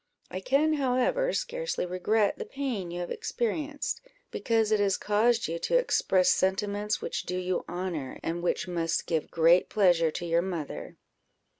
[0.31, 5.59] I can, however, scarcely regret the pain you have experienced, because it has caused you
[5.59, 10.41] to express sentiments which do you honour, and which must give great pleasure to your
[10.41, 10.97] mother."